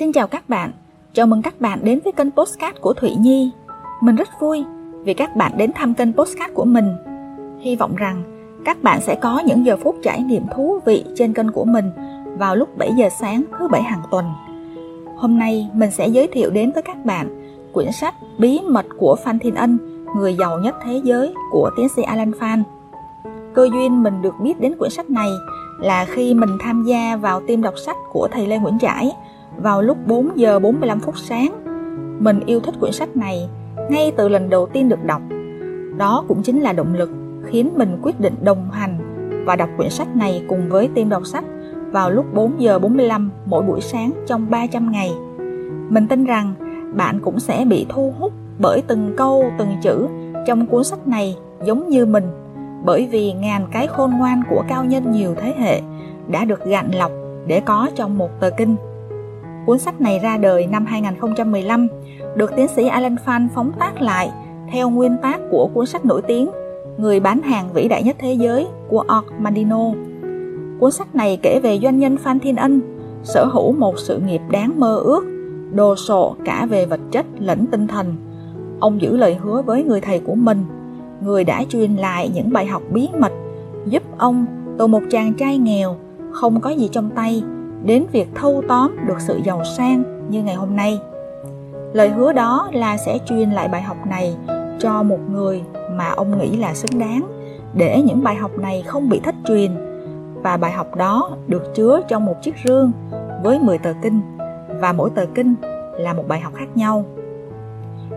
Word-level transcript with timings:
Xin 0.00 0.12
chào 0.12 0.26
các 0.26 0.48
bạn, 0.48 0.72
chào 1.12 1.26
mừng 1.26 1.42
các 1.42 1.60
bạn 1.60 1.78
đến 1.82 2.00
với 2.04 2.12
kênh 2.12 2.30
Postcard 2.30 2.78
của 2.80 2.92
Thụy 2.92 3.14
Nhi. 3.14 3.50
Mình 4.00 4.16
rất 4.16 4.28
vui 4.40 4.64
vì 5.04 5.14
các 5.14 5.36
bạn 5.36 5.52
đến 5.56 5.72
thăm 5.72 5.94
kênh 5.94 6.12
Postcard 6.12 6.54
của 6.54 6.64
mình. 6.64 6.92
Hy 7.60 7.76
vọng 7.76 7.96
rằng 7.96 8.22
các 8.64 8.82
bạn 8.82 9.00
sẽ 9.00 9.14
có 9.14 9.42
những 9.46 9.66
giờ 9.66 9.76
phút 9.76 9.96
trải 10.02 10.22
nghiệm 10.22 10.42
thú 10.54 10.80
vị 10.84 11.04
trên 11.14 11.32
kênh 11.32 11.52
của 11.52 11.64
mình 11.64 11.90
vào 12.38 12.56
lúc 12.56 12.78
7 12.78 12.92
giờ 12.96 13.08
sáng 13.20 13.44
thứ 13.58 13.68
bảy 13.68 13.82
hàng 13.82 14.02
tuần. 14.10 14.24
Hôm 15.16 15.38
nay 15.38 15.68
mình 15.72 15.90
sẽ 15.90 16.08
giới 16.08 16.26
thiệu 16.26 16.50
đến 16.50 16.72
với 16.74 16.82
các 16.82 17.04
bạn 17.04 17.52
quyển 17.72 17.92
sách 17.92 18.14
Bí 18.38 18.60
mật 18.68 18.86
của 18.98 19.16
Phan 19.24 19.38
Thiên 19.38 19.54
Ân, 19.54 19.78
người 20.16 20.36
giàu 20.40 20.58
nhất 20.58 20.74
thế 20.84 21.00
giới 21.04 21.34
của 21.50 21.70
tiến 21.76 21.88
sĩ 21.96 22.02
Alan 22.02 22.32
Phan. 22.40 22.62
Cơ 23.54 23.68
duyên 23.72 24.02
mình 24.02 24.22
được 24.22 24.34
biết 24.42 24.60
đến 24.60 24.74
quyển 24.78 24.90
sách 24.90 25.10
này 25.10 25.28
là 25.80 26.04
khi 26.04 26.34
mình 26.34 26.50
tham 26.60 26.84
gia 26.84 27.16
vào 27.16 27.40
team 27.48 27.62
đọc 27.62 27.74
sách 27.86 27.96
của 28.12 28.28
thầy 28.32 28.46
Lê 28.46 28.58
Nguyễn 28.58 28.78
Trãi 28.78 29.12
vào 29.62 29.82
lúc 29.82 29.96
4 30.06 30.38
giờ 30.38 30.58
45 30.58 31.00
phút 31.00 31.18
sáng. 31.18 31.52
Mình 32.20 32.40
yêu 32.46 32.60
thích 32.60 32.74
quyển 32.80 32.92
sách 32.92 33.16
này 33.16 33.48
ngay 33.90 34.12
từ 34.16 34.28
lần 34.28 34.50
đầu 34.50 34.66
tiên 34.66 34.88
được 34.88 35.04
đọc. 35.04 35.22
Đó 35.96 36.24
cũng 36.28 36.42
chính 36.42 36.60
là 36.60 36.72
động 36.72 36.94
lực 36.94 37.10
khiến 37.44 37.70
mình 37.76 37.98
quyết 38.02 38.20
định 38.20 38.34
đồng 38.42 38.70
hành 38.70 38.98
và 39.46 39.56
đọc 39.56 39.68
quyển 39.76 39.90
sách 39.90 40.16
này 40.16 40.44
cùng 40.48 40.68
với 40.68 40.88
team 40.94 41.08
đọc 41.08 41.26
sách 41.26 41.44
vào 41.92 42.10
lúc 42.10 42.26
4 42.34 42.52
giờ 42.58 42.78
45 42.78 43.30
mỗi 43.46 43.62
buổi 43.62 43.80
sáng 43.80 44.10
trong 44.26 44.50
300 44.50 44.92
ngày. 44.92 45.10
Mình 45.88 46.08
tin 46.08 46.24
rằng 46.24 46.54
bạn 46.96 47.20
cũng 47.22 47.40
sẽ 47.40 47.64
bị 47.68 47.86
thu 47.88 48.14
hút 48.18 48.32
bởi 48.58 48.82
từng 48.86 49.14
câu, 49.16 49.44
từng 49.58 49.68
chữ 49.82 50.06
trong 50.46 50.66
cuốn 50.66 50.84
sách 50.84 51.08
này 51.08 51.36
giống 51.64 51.88
như 51.88 52.06
mình 52.06 52.24
bởi 52.84 53.08
vì 53.10 53.32
ngàn 53.32 53.66
cái 53.72 53.86
khôn 53.86 54.10
ngoan 54.18 54.42
của 54.50 54.64
cao 54.68 54.84
nhân 54.84 55.12
nhiều 55.12 55.34
thế 55.34 55.54
hệ 55.58 55.80
đã 56.28 56.44
được 56.44 56.64
gạn 56.64 56.90
lọc 56.90 57.12
để 57.46 57.60
có 57.60 57.88
trong 57.94 58.18
một 58.18 58.40
tờ 58.40 58.50
kinh. 58.50 58.76
Cuốn 59.66 59.78
sách 59.78 60.00
này 60.00 60.18
ra 60.18 60.36
đời 60.36 60.66
năm 60.66 60.86
2015, 60.86 61.88
được 62.36 62.56
tiến 62.56 62.68
sĩ 62.68 62.86
Alan 62.86 63.16
Fan 63.26 63.48
phóng 63.54 63.72
tác 63.78 64.02
lại 64.02 64.30
theo 64.72 64.90
nguyên 64.90 65.16
tác 65.22 65.40
của 65.50 65.68
cuốn 65.74 65.86
sách 65.86 66.04
nổi 66.04 66.22
tiếng 66.22 66.48
Người 66.98 67.20
bán 67.20 67.42
hàng 67.42 67.68
vĩ 67.74 67.88
đại 67.88 68.02
nhất 68.02 68.16
thế 68.18 68.32
giới 68.32 68.66
của 68.88 69.04
Art 69.08 69.24
Mandino. 69.38 69.92
Cuốn 70.80 70.90
sách 70.90 71.14
này 71.14 71.38
kể 71.42 71.60
về 71.62 71.78
doanh 71.82 71.98
nhân 71.98 72.16
Phan 72.16 72.38
Thiên 72.38 72.56
Ân, 72.56 72.80
sở 73.22 73.44
hữu 73.44 73.72
một 73.72 73.98
sự 73.98 74.18
nghiệp 74.18 74.40
đáng 74.50 74.80
mơ 74.80 74.96
ước, 74.96 75.24
đồ 75.74 75.96
sộ 75.96 76.36
cả 76.44 76.66
về 76.70 76.86
vật 76.86 77.00
chất 77.10 77.26
lẫn 77.38 77.66
tinh 77.66 77.86
thần. 77.86 78.16
Ông 78.80 79.00
giữ 79.00 79.16
lời 79.16 79.34
hứa 79.34 79.62
với 79.62 79.84
người 79.84 80.00
thầy 80.00 80.18
của 80.18 80.34
mình, 80.34 80.64
người 81.24 81.44
đã 81.44 81.64
truyền 81.68 81.96
lại 81.96 82.30
những 82.34 82.52
bài 82.52 82.66
học 82.66 82.82
bí 82.92 83.08
mật, 83.18 83.32
giúp 83.86 84.02
ông 84.18 84.46
từ 84.78 84.86
một 84.86 85.02
chàng 85.10 85.34
trai 85.34 85.58
nghèo, 85.58 85.96
không 86.32 86.60
có 86.60 86.70
gì 86.70 86.88
trong 86.92 87.10
tay, 87.10 87.42
đến 87.84 88.06
việc 88.12 88.28
thâu 88.34 88.62
tóm 88.68 88.96
được 89.06 89.20
sự 89.20 89.40
giàu 89.44 89.64
sang 89.64 90.02
như 90.30 90.42
ngày 90.42 90.54
hôm 90.54 90.76
nay. 90.76 91.00
Lời 91.92 92.08
hứa 92.08 92.32
đó 92.32 92.68
là 92.72 92.96
sẽ 92.96 93.18
truyền 93.26 93.50
lại 93.50 93.68
bài 93.68 93.82
học 93.82 93.96
này 94.06 94.36
cho 94.78 95.02
một 95.02 95.18
người 95.30 95.62
mà 95.96 96.08
ông 96.08 96.38
nghĩ 96.38 96.56
là 96.56 96.74
xứng 96.74 96.98
đáng 96.98 97.22
để 97.74 98.02
những 98.02 98.22
bài 98.22 98.34
học 98.34 98.58
này 98.58 98.82
không 98.86 99.08
bị 99.08 99.20
thất 99.20 99.34
truyền 99.48 99.70
và 100.42 100.56
bài 100.56 100.72
học 100.72 100.96
đó 100.96 101.36
được 101.46 101.74
chứa 101.74 102.00
trong 102.08 102.24
một 102.24 102.42
chiếc 102.42 102.54
rương 102.64 102.92
với 103.42 103.58
10 103.58 103.78
tờ 103.78 103.92
kinh 104.02 104.20
và 104.80 104.92
mỗi 104.92 105.10
tờ 105.10 105.24
kinh 105.34 105.54
là 105.98 106.12
một 106.12 106.24
bài 106.28 106.40
học 106.40 106.52
khác 106.56 106.68
nhau. 106.74 107.04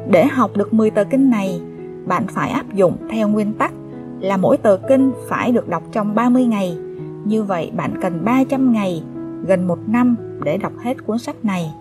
Để 0.07 0.25
học 0.25 0.51
được 0.55 0.73
10 0.73 0.91
tờ 0.91 1.03
kinh 1.03 1.29
này, 1.29 1.61
bạn 2.05 2.23
phải 2.27 2.49
áp 2.49 2.73
dụng 2.73 2.97
theo 3.09 3.27
nguyên 3.27 3.53
tắc 3.53 3.71
là 4.19 4.37
mỗi 4.37 4.57
tờ 4.57 4.77
kinh 4.89 5.11
phải 5.27 5.51
được 5.51 5.69
đọc 5.69 5.83
trong 5.91 6.15
30 6.15 6.45
ngày. 6.45 6.77
Như 7.25 7.43
vậy 7.43 7.71
bạn 7.75 7.93
cần 8.01 8.25
300 8.25 8.73
ngày, 8.73 9.03
gần 9.47 9.67
một 9.67 9.79
năm 9.87 10.15
để 10.43 10.57
đọc 10.57 10.71
hết 10.83 11.05
cuốn 11.07 11.19
sách 11.19 11.45
này. 11.45 11.73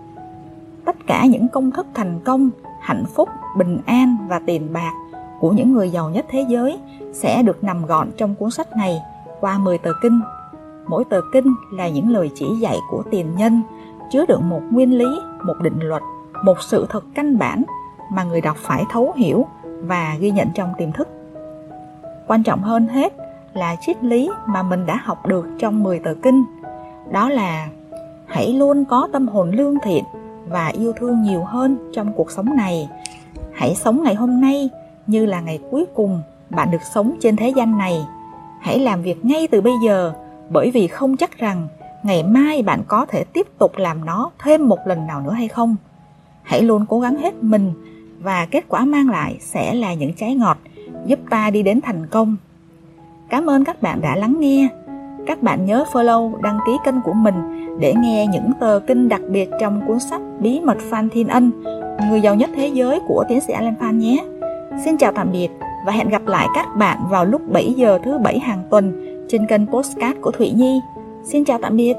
Tất 0.85 0.95
cả 1.07 1.25
những 1.25 1.47
công 1.47 1.71
thức 1.71 1.87
thành 1.93 2.19
công, 2.25 2.49
hạnh 2.81 3.03
phúc, 3.15 3.29
bình 3.57 3.79
an 3.85 4.17
và 4.27 4.41
tiền 4.45 4.73
bạc 4.73 4.91
của 5.39 5.51
những 5.51 5.73
người 5.73 5.89
giàu 5.89 6.09
nhất 6.09 6.25
thế 6.29 6.45
giới 6.49 6.79
sẽ 7.13 7.43
được 7.43 7.63
nằm 7.63 7.85
gọn 7.85 8.09
trong 8.17 8.35
cuốn 8.35 8.51
sách 8.51 8.77
này 8.77 9.01
qua 9.39 9.57
10 9.57 9.77
tờ 9.77 9.91
kinh. 10.01 10.21
Mỗi 10.87 11.03
tờ 11.05 11.21
kinh 11.33 11.55
là 11.71 11.89
những 11.89 12.09
lời 12.09 12.31
chỉ 12.35 12.45
dạy 12.61 12.77
của 12.89 13.03
tiền 13.11 13.35
nhân, 13.35 13.61
chứa 14.11 14.25
đựng 14.25 14.49
một 14.49 14.61
nguyên 14.71 14.97
lý, 14.97 15.05
một 15.45 15.55
định 15.61 15.79
luật, 15.79 16.01
một 16.43 16.61
sự 16.61 16.85
thật 16.89 17.03
căn 17.15 17.37
bản 17.37 17.63
mà 18.11 18.23
người 18.23 18.41
đọc 18.41 18.57
phải 18.57 18.83
thấu 18.89 19.13
hiểu 19.15 19.45
và 19.63 20.15
ghi 20.19 20.31
nhận 20.31 20.47
trong 20.55 20.73
tiềm 20.77 20.91
thức. 20.91 21.07
Quan 22.27 22.43
trọng 22.43 22.61
hơn 22.61 22.87
hết 22.87 23.13
là 23.53 23.75
triết 23.81 24.03
lý 24.03 24.29
mà 24.45 24.63
mình 24.63 24.85
đã 24.85 24.99
học 25.03 25.27
được 25.27 25.45
trong 25.59 25.83
10 25.83 25.99
tờ 25.99 26.13
kinh. 26.23 26.43
Đó 27.11 27.29
là 27.29 27.69
hãy 28.27 28.53
luôn 28.53 28.85
có 28.85 29.07
tâm 29.13 29.27
hồn 29.27 29.51
lương 29.51 29.79
thiện 29.83 30.03
và 30.47 30.67
yêu 30.67 30.93
thương 30.93 31.21
nhiều 31.21 31.43
hơn 31.43 31.77
trong 31.93 32.13
cuộc 32.13 32.31
sống 32.31 32.55
này. 32.55 32.89
Hãy 33.53 33.75
sống 33.75 34.03
ngày 34.03 34.15
hôm 34.15 34.41
nay 34.41 34.69
như 35.07 35.25
là 35.25 35.41
ngày 35.41 35.59
cuối 35.71 35.85
cùng 35.95 36.21
bạn 36.49 36.71
được 36.71 36.81
sống 36.93 37.15
trên 37.21 37.35
thế 37.35 37.49
gian 37.49 37.77
này. 37.77 38.05
Hãy 38.61 38.79
làm 38.79 39.01
việc 39.01 39.25
ngay 39.25 39.47
từ 39.47 39.61
bây 39.61 39.73
giờ, 39.85 40.13
bởi 40.49 40.71
vì 40.71 40.87
không 40.87 41.17
chắc 41.17 41.37
rằng 41.37 41.67
ngày 42.03 42.23
mai 42.23 42.61
bạn 42.61 42.81
có 42.87 43.05
thể 43.05 43.23
tiếp 43.23 43.47
tục 43.57 43.71
làm 43.77 44.05
nó 44.05 44.31
thêm 44.43 44.67
một 44.67 44.79
lần 44.85 45.07
nào 45.07 45.21
nữa 45.21 45.31
hay 45.31 45.47
không. 45.47 45.75
Hãy 46.43 46.61
luôn 46.61 46.85
cố 46.89 46.99
gắng 46.99 47.15
hết 47.15 47.43
mình 47.43 47.73
và 48.19 48.47
kết 48.51 48.65
quả 48.67 48.85
mang 48.85 49.09
lại 49.09 49.37
sẽ 49.39 49.73
là 49.73 49.93
những 49.93 50.13
trái 50.13 50.35
ngọt 50.35 50.57
giúp 51.05 51.19
ta 51.29 51.49
đi 51.49 51.63
đến 51.63 51.81
thành 51.81 52.07
công. 52.07 52.35
Cảm 53.29 53.49
ơn 53.49 53.63
các 53.63 53.81
bạn 53.81 54.01
đã 54.01 54.15
lắng 54.15 54.35
nghe. 54.39 54.69
Các 55.25 55.43
bạn 55.43 55.65
nhớ 55.65 55.85
follow, 55.91 56.41
đăng 56.41 56.59
ký 56.67 56.71
kênh 56.85 57.01
của 57.01 57.13
mình 57.13 57.35
để 57.79 57.93
nghe 57.97 58.27
những 58.27 58.51
tờ 58.59 58.79
kinh 58.87 59.09
đặc 59.09 59.21
biệt 59.29 59.49
trong 59.59 59.81
cuốn 59.87 59.99
sách 59.99 60.21
Bí 60.39 60.59
mật 60.59 60.77
Phan 60.89 61.09
Thiên 61.09 61.27
Ân, 61.27 61.51
người 62.09 62.21
giàu 62.21 62.35
nhất 62.35 62.49
thế 62.55 62.67
giới 62.67 62.99
của 63.07 63.23
tiến 63.29 63.41
sĩ 63.41 63.53
Alan 63.53 63.75
Phan 63.79 63.99
nhé. 63.99 64.17
Xin 64.85 64.97
chào 64.97 65.11
tạm 65.11 65.31
biệt 65.31 65.49
và 65.85 65.91
hẹn 65.91 66.09
gặp 66.09 66.21
lại 66.27 66.47
các 66.55 66.67
bạn 66.77 66.97
vào 67.09 67.25
lúc 67.25 67.41
7 67.47 67.73
giờ 67.73 67.99
thứ 68.03 68.17
bảy 68.17 68.39
hàng 68.39 68.63
tuần 68.69 68.93
trên 69.27 69.47
kênh 69.47 69.67
Postcard 69.67 70.19
của 70.21 70.31
Thụy 70.31 70.51
Nhi. 70.51 70.81
Xin 71.23 71.45
chào 71.45 71.59
tạm 71.61 71.77
biệt. 71.77 71.93